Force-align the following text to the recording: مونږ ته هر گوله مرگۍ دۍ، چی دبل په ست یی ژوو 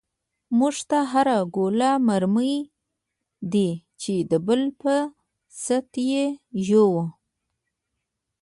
مونږ 0.57 0.77
ته 0.89 0.99
هر 1.11 1.27
گوله 1.55 1.91
مرگۍ 2.07 2.53
دۍ، 3.51 3.69
چی 3.99 4.13
دبل 4.29 4.61
په 4.81 4.93
ست 5.63 5.91
یی 6.09 6.25
ژوو 6.65 7.03